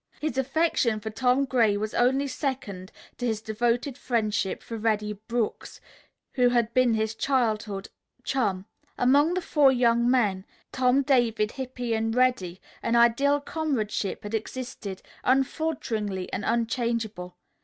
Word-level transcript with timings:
His 0.19 0.35
affection 0.35 0.99
for 0.99 1.11
Tom 1.11 1.45
Gray 1.45 1.77
was 1.77 1.93
only 1.93 2.25
second 2.25 2.91
to 3.19 3.27
his 3.27 3.39
devoted 3.39 3.99
friendship 3.99 4.63
for 4.63 4.75
Reddy 4.75 5.13
Brooks, 5.13 5.79
who 6.33 6.49
had 6.49 6.73
been 6.73 6.95
his 6.95 7.13
childhood's 7.13 7.89
chum. 8.23 8.65
Among 8.97 9.35
the 9.35 9.43
four 9.43 9.71
young 9.71 10.09
men, 10.09 10.43
Tom, 10.71 11.03
David, 11.03 11.51
Hippy 11.51 11.93
and 11.93 12.15
Reddy, 12.15 12.59
an 12.81 12.95
ideal 12.95 13.39
comradeship 13.39 14.23
had 14.23 14.33
ever 14.33 14.39
existed, 14.41 15.03
unfaltering 15.23 16.27
and 16.33 16.43
unchangeable. 16.45 17.37